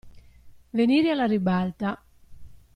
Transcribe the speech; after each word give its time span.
Venire 0.71 1.11
alla 1.11 1.27
ribalta. 1.27 2.03